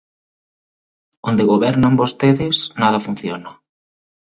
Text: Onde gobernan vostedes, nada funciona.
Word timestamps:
Onde 1.29 1.43
gobernan 1.51 1.95
vostedes, 2.01 2.57
nada 2.81 3.03
funciona. 3.05 3.51